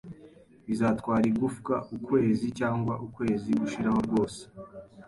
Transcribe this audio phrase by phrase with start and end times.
[0.67, 4.41] Bizatwara igufwa ukwezi cyangwa ukwezi gushiraho rwose